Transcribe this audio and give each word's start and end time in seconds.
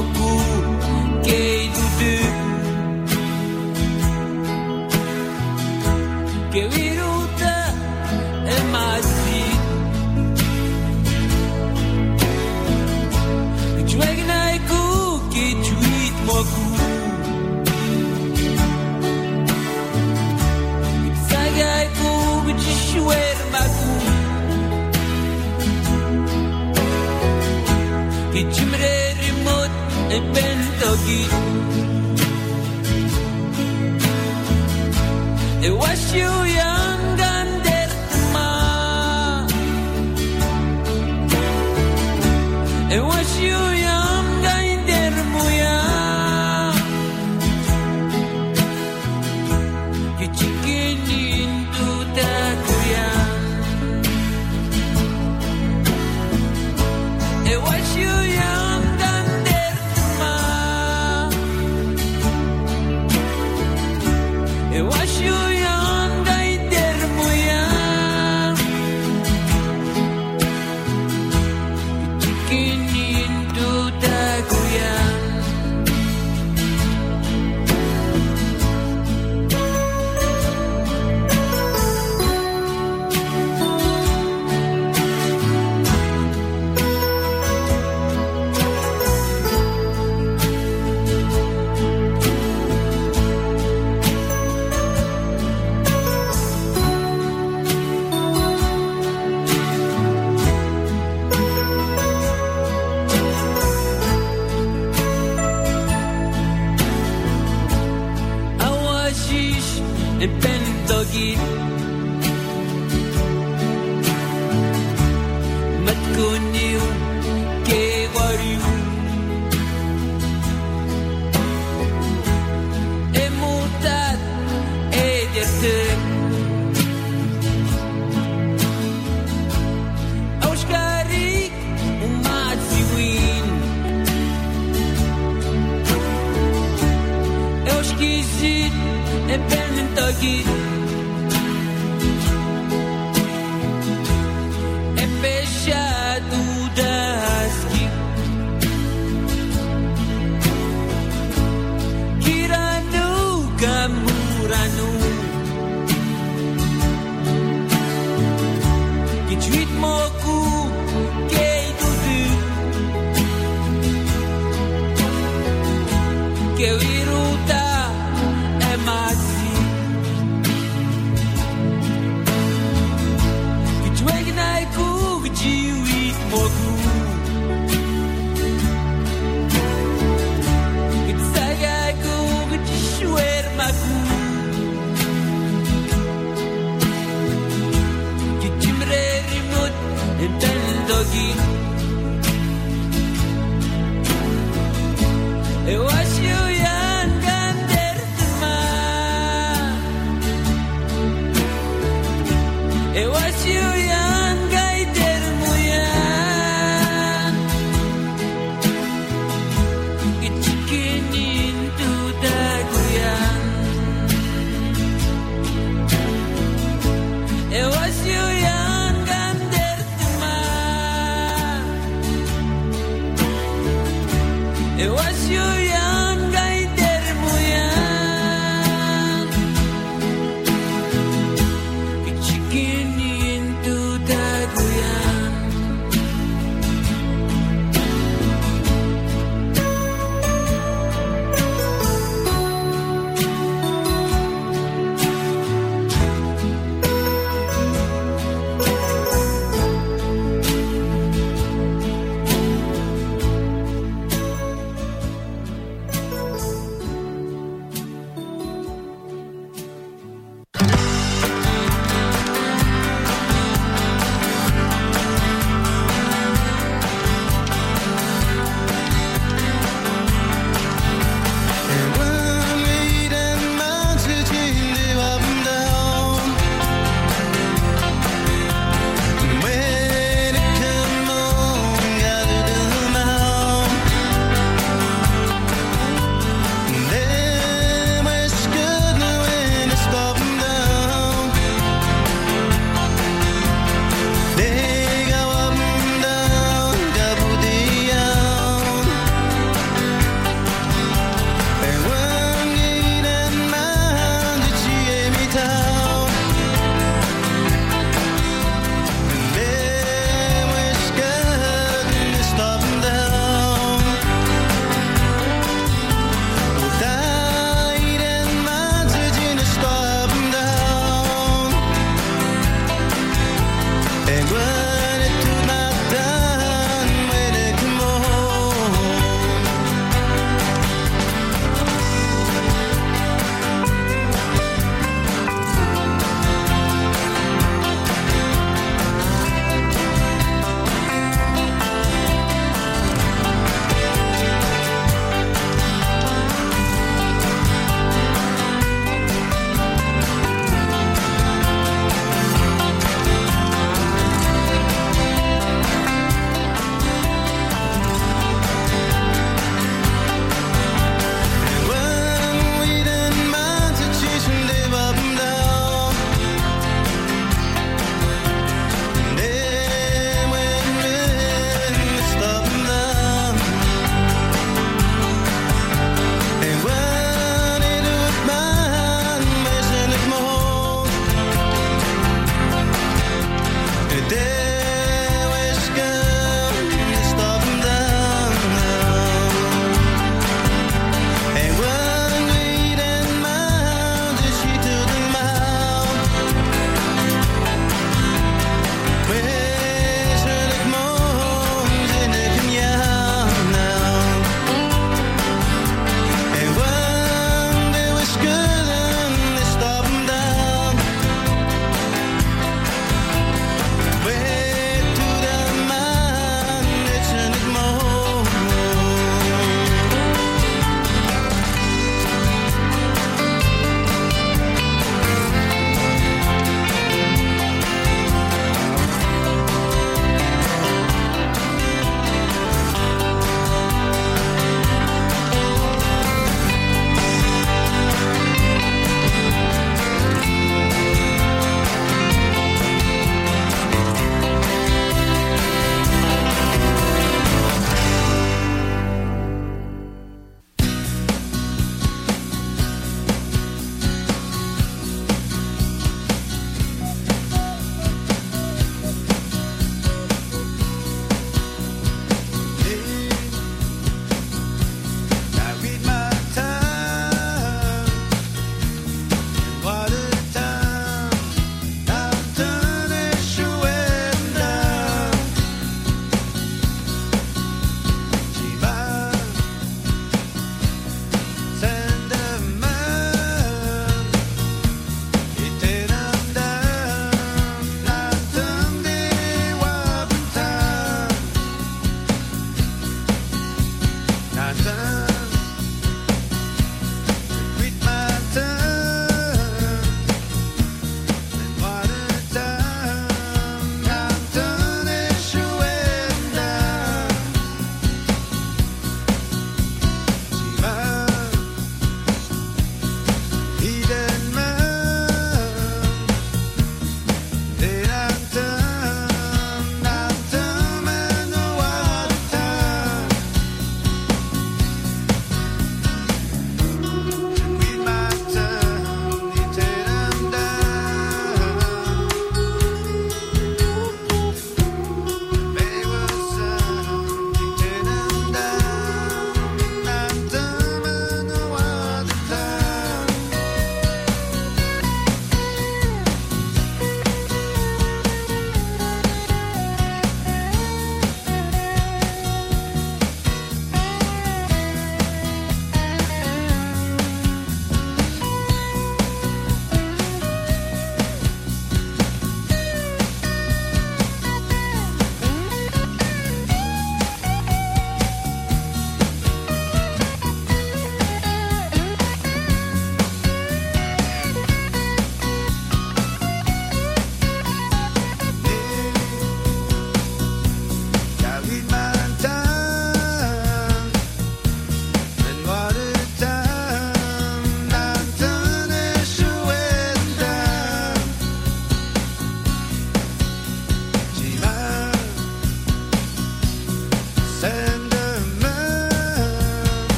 algo 0.00 0.39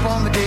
keep 0.00 0.08
on 0.08 0.24
the 0.24 0.39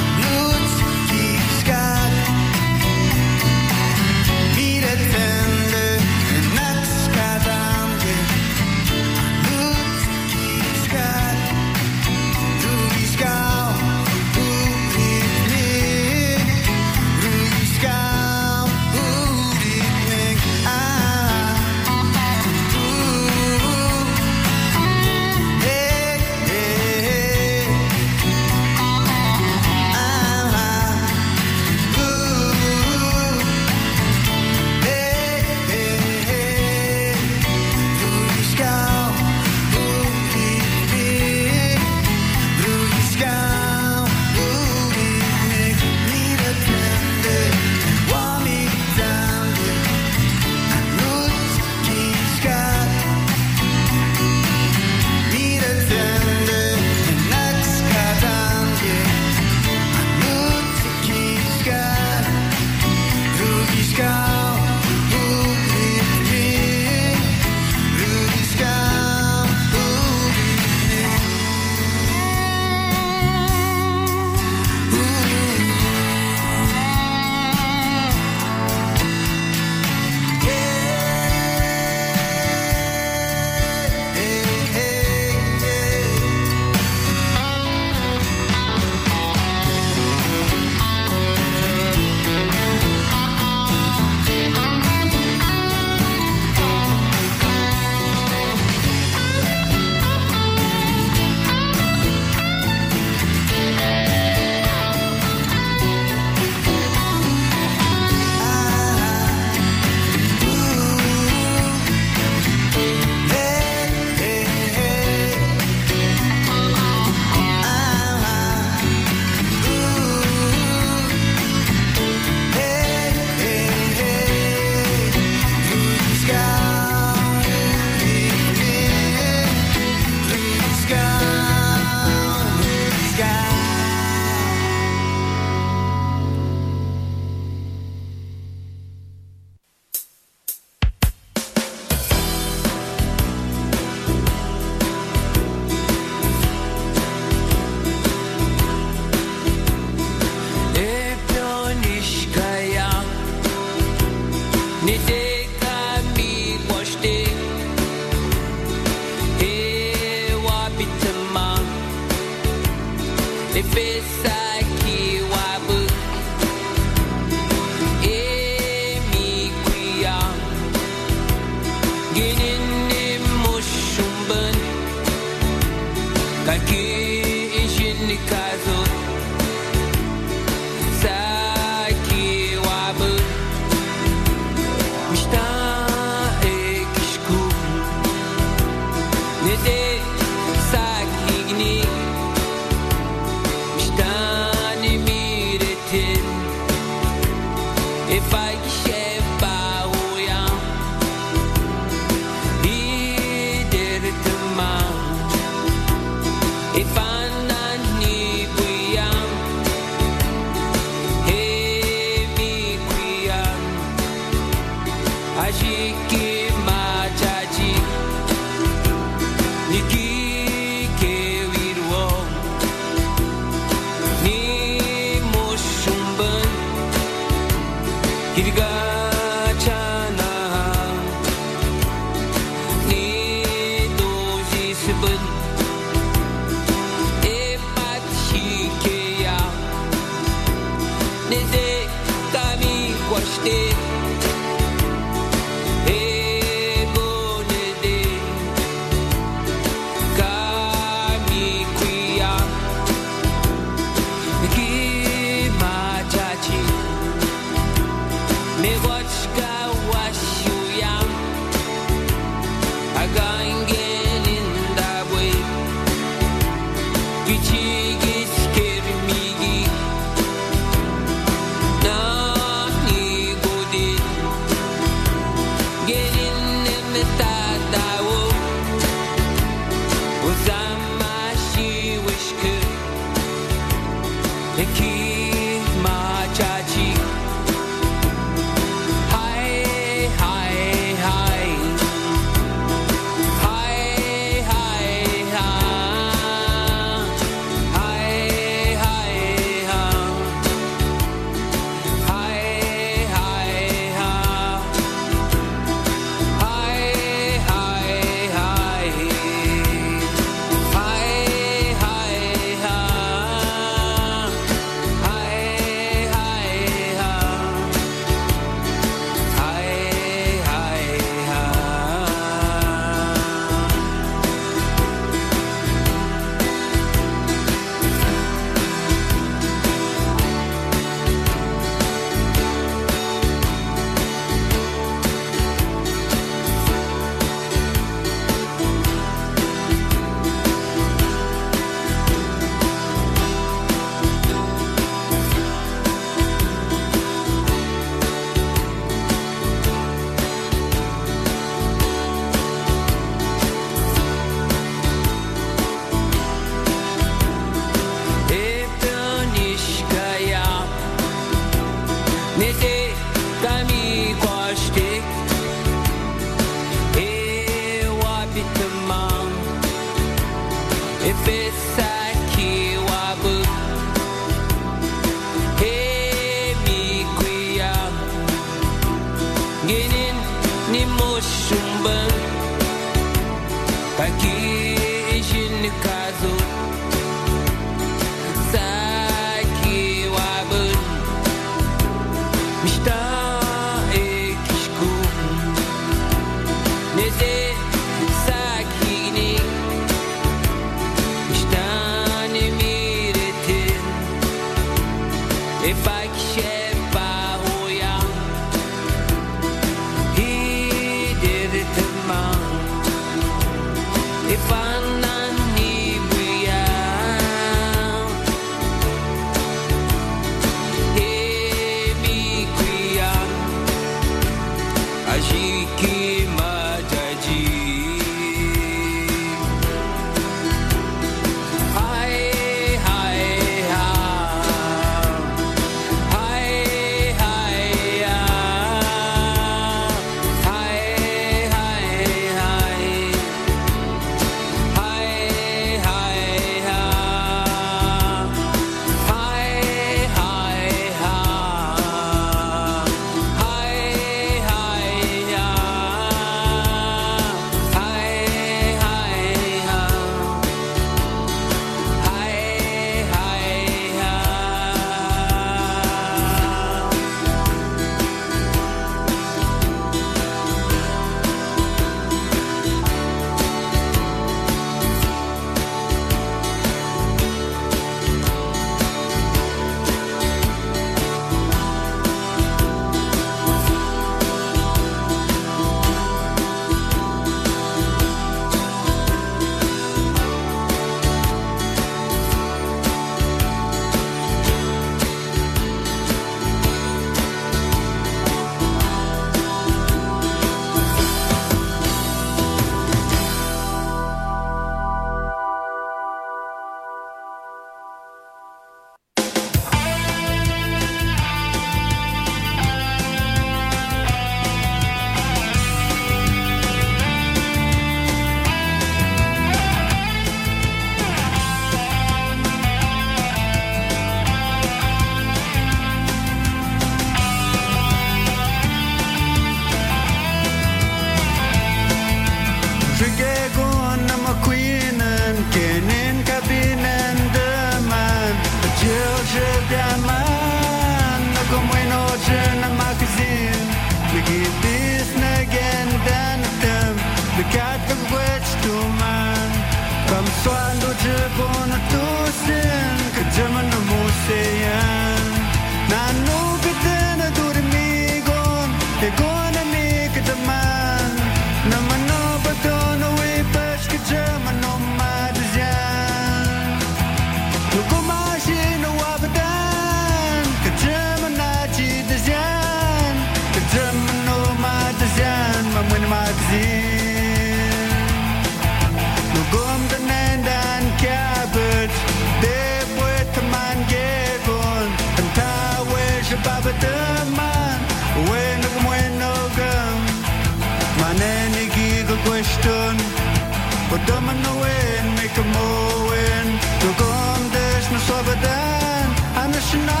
Sycamore 595.33 596.09
wind, 596.09 596.59
no 596.83 596.91
gondes, 596.99 597.89
no 597.89 597.99
suave 597.99 598.35
dan, 598.41 599.07
I'm 599.37 599.51
the 599.53 599.59
Shania. 599.59 600.00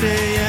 say 0.00 0.47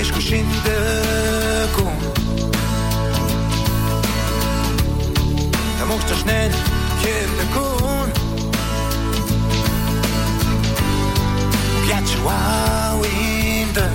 ești 0.00 0.12
cu 0.12 0.18
și 0.18 0.44
cum 1.76 1.92
Da 5.78 5.84
mă 5.84 5.92
uștă 5.94 6.14
șnel, 6.14 6.50
chiar 7.02 7.28
de 7.36 7.44
cum 7.54 8.12
Piace 11.86 12.16
wow 12.24 13.02
in 13.02 13.68
the 13.72 13.88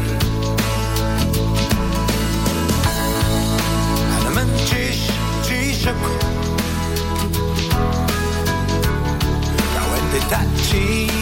Ana 4.17 4.29
mânceș, 4.33 4.97
ci 5.45 5.75
șăcu 5.81 6.17
Ca 9.73 9.81
o 9.91 9.95
entitate 10.03 11.16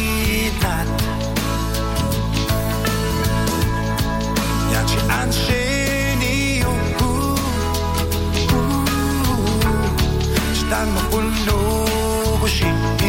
She. 12.56 13.05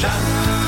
山。 0.00 0.59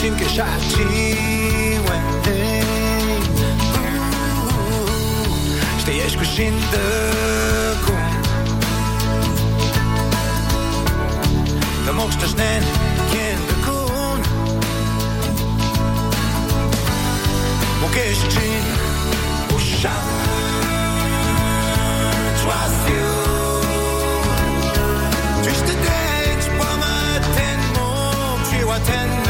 tinc 0.00 0.16
que 0.16 0.28
xatxi 0.32 0.84
ho 1.76 1.92
entenc 1.98 3.24
Estai 5.78 5.98
escoixint 6.06 6.60
de 6.72 6.86
com 7.84 8.06
De 11.84 11.92
molts 11.98 12.16
tes 12.22 12.32
nen 12.38 12.62
quien 13.10 13.40
de 13.50 13.56
con. 13.66 14.18
Mo 17.80 17.88
que 17.94 18.04
Tu 22.40 22.46
ho 22.46 22.58
tu. 22.86 23.02
Tu 25.42 25.48
es 25.50 25.60
de 25.68 25.74
dents, 25.86 26.46
pomme, 26.58 26.96
ten, 27.34 27.60
mo, 27.74 27.90
tu 28.48 28.72
es 28.72 29.29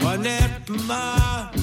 One 0.00 0.26
at 0.26 0.68
March. 0.68 1.62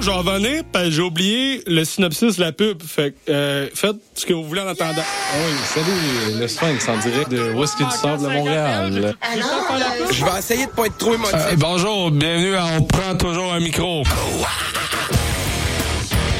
nous, 0.00 0.06
j'en 0.06 0.18
revenir, 0.18 0.62
parce 0.72 0.86
que 0.86 0.90
j'ai 0.90 1.02
oublié 1.02 1.62
le 1.66 1.84
synopsis 1.84 2.36
de 2.36 2.40
la 2.40 2.52
pub. 2.52 2.82
Fait 2.82 3.12
que, 3.12 3.32
euh, 3.32 3.68
faites 3.74 3.96
ce 4.14 4.26
que 4.26 4.32
vous 4.32 4.44
voulez 4.44 4.60
en 4.60 4.68
attendant. 4.68 5.02
Oui, 5.02 5.52
salut, 5.64 6.38
le 6.40 6.48
Sphinx 6.48 6.88
en 6.88 6.96
direct 6.98 7.30
de 7.30 7.52
Whisky 7.52 7.84
du 7.84 7.90
Sable 7.90 8.22
de 8.22 8.28
Montréal. 8.28 9.14
Je 10.10 10.24
vais 10.24 10.38
essayer 10.38 10.66
de 10.66 10.70
pas 10.70 10.86
être 10.86 10.98
trop 10.98 11.14
émotif. 11.14 11.34
Euh, 11.34 11.54
bonjour, 11.56 12.10
bienvenue 12.10 12.54
à 12.56 12.66
On 12.78 12.82
prend 12.82 13.14
toujours 13.16 13.52
un 13.52 13.60
micro. 13.60 14.02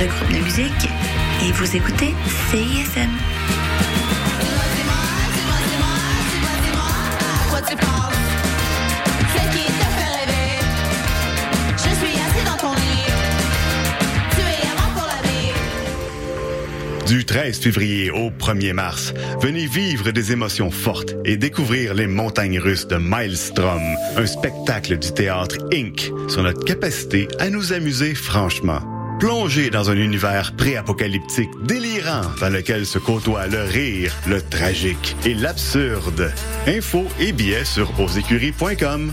le 0.00 0.06
groupe 0.06 0.32
de 0.32 0.38
musique, 0.44 0.88
et 1.42 1.52
vous 1.52 1.76
écoutez 1.76 2.14
CISM. 2.50 3.10
Quoi 7.50 7.60
tu 7.62 7.76
penses? 7.76 8.14
C'est 9.34 9.50
qui 9.50 9.64
te 9.66 9.86
fait 9.96 10.12
rêver? 10.18 10.60
Je 11.72 11.82
suis 11.82 12.14
assis 12.20 12.44
dans 12.46 12.56
ton 12.56 12.74
lit. 12.74 13.10
Tu 14.34 14.40
es 14.40 14.62
avant 14.70 14.90
pour 14.94 15.08
la 15.08 15.20
vie. 15.28 15.52
Du 17.06 17.24
13 17.24 17.58
février 17.58 18.10
au 18.12 18.30
1er 18.30 18.74
mars, 18.74 19.14
venez 19.40 19.66
vivre 19.66 20.12
des 20.12 20.30
émotions 20.30 20.70
fortes 20.70 21.16
et 21.24 21.36
découvrir 21.36 21.94
les 21.94 22.06
montagnes 22.06 22.60
russes 22.60 22.86
de 22.86 22.96
Maelstrom, 22.96 23.82
un 24.16 24.26
spectacle 24.26 24.96
du 24.98 25.12
théâtre 25.12 25.56
Inc. 25.72 26.12
sur 26.28 26.44
notre 26.44 26.64
capacité 26.64 27.26
à 27.40 27.50
nous 27.50 27.72
amuser 27.72 28.14
franchement. 28.14 28.97
Plongez 29.18 29.70
dans 29.70 29.90
un 29.90 29.96
univers 29.96 30.52
pré-apocalyptique 30.56 31.50
délirant 31.62 32.22
dans 32.40 32.50
lequel 32.50 32.86
se 32.86 32.98
côtoient 32.98 33.48
le 33.48 33.64
rire, 33.64 34.14
le 34.28 34.40
tragique 34.40 35.16
et 35.24 35.34
l'absurde. 35.34 36.32
Infos 36.68 37.06
et 37.18 37.32
billets 37.32 37.64
sur 37.64 37.98
ausécuries.com. 37.98 39.12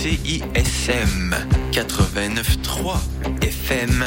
CISM 0.00 1.34
89.3 1.72 2.94
FM. 3.42 4.04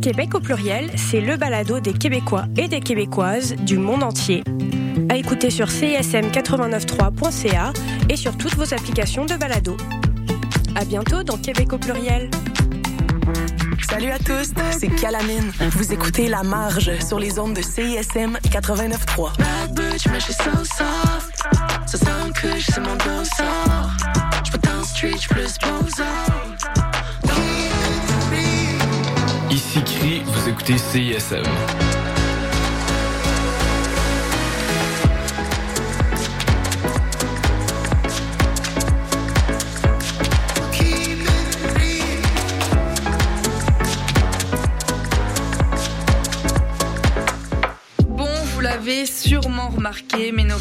Québec 0.00 0.34
au 0.34 0.40
pluriel, 0.40 0.90
c'est 0.96 1.20
le 1.20 1.36
balado 1.36 1.78
des 1.78 1.92
Québécois 1.92 2.46
et 2.56 2.66
des 2.66 2.80
Québécoises 2.80 3.54
du 3.54 3.78
monde 3.78 4.02
entier. 4.02 4.42
À 5.08 5.16
écouter 5.16 5.50
sur 5.50 5.68
csm893.ca 5.68 7.72
et 8.08 8.16
sur 8.16 8.36
toutes 8.36 8.56
vos 8.56 8.74
applications 8.74 9.24
de 9.24 9.36
balado. 9.36 9.76
À 10.74 10.84
bientôt 10.84 11.22
dans 11.22 11.36
Québec 11.36 11.72
au 11.72 11.78
pluriel. 11.78 12.28
Salut 13.80 14.10
à 14.10 14.18
tous, 14.18 14.52
c'est 14.78 14.88
Calamine. 14.88 15.52
Vous 15.72 15.92
écoutez 15.92 16.28
La 16.28 16.42
Marge 16.42 16.90
sur 17.06 17.18
les 17.18 17.38
ondes 17.38 17.54
de 17.54 17.62
CISM 17.62 18.38
89.3. 18.44 19.36
Bad 19.38 19.74
bitch, 19.74 20.06
mais 20.08 20.20
je 20.20 20.24
suis 20.24 20.34
so 20.34 20.50
soft. 20.64 21.42
Ça 21.86 21.98
sent 21.98 22.32
que 22.34 22.48
c'est 22.60 22.80
mon 22.80 22.96
danseur. 22.96 23.90
Je 24.44 24.52
peux 24.52 24.58
dans 24.58 24.78
le 24.78 24.84
street, 24.84 25.18
je 25.20 25.28
plus 25.28 25.58
bonzor. 25.60 26.06
Ici 29.50 29.82
Cri, 29.84 30.22
vous 30.24 30.48
écoutez 30.48 30.78
CISM. 30.78 31.42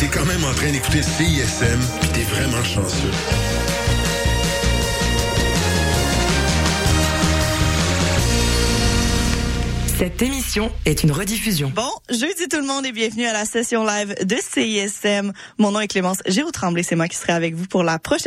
T'es 0.00 0.06
quand 0.06 0.24
même 0.24 0.42
en 0.44 0.54
train 0.54 0.72
d'écouter 0.72 1.02
CISM, 1.02 1.78
pis 2.00 2.08
t'es 2.08 2.22
vraiment 2.22 2.64
chanceux. 2.64 3.10
Cette 10.00 10.22
émission 10.22 10.72
est 10.86 11.02
une 11.02 11.12
rediffusion. 11.12 11.70
Bon, 11.76 11.90
jeudi 12.08 12.48
tout 12.48 12.56
le 12.56 12.66
monde 12.66 12.86
et 12.86 12.92
bienvenue 12.92 13.26
à 13.26 13.34
la 13.34 13.44
session 13.44 13.84
live 13.84 14.14
de 14.24 14.36
CISM. 14.36 15.34
Mon 15.58 15.72
nom 15.72 15.80
est 15.80 15.88
Clémence 15.88 16.22
Géraud-Tremblay, 16.24 16.82
c'est 16.82 16.96
moi 16.96 17.06
qui 17.06 17.18
serai 17.18 17.34
avec 17.34 17.54
vous 17.54 17.66
pour 17.66 17.82
la 17.82 17.98
prochaine 17.98 18.18